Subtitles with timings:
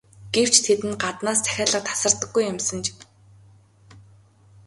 [0.33, 2.85] Гэвч тэдэнд гаднаас захиалга тасардаггүй юмсанж.